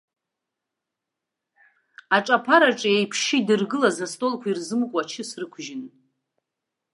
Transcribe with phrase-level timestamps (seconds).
[2.15, 5.83] Аҿаԥараҿ еиԥшьы идыргылаз астолқәа ирзымкуа ачыс рықәжьын.